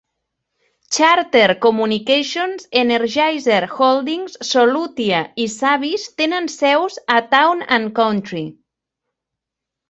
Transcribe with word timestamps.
"Charter 0.95 1.49
Communications", 1.65 2.65
"Energizer 2.81 3.67
Holdings", 3.73 4.39
"Solutia" 4.53 5.21
i 5.45 5.45
"Savvis" 5.57 6.07
tenen 6.23 6.49
seus 6.55 6.97
a 7.19 7.19
"Town 7.35 7.63
and 7.79 7.93
Country". 8.03 8.43